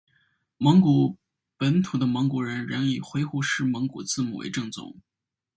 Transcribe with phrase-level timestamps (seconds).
[0.57, 1.15] 蒙古
[1.57, 4.99] 本土的蒙古人仍以回鹘式蒙古字母为正宗。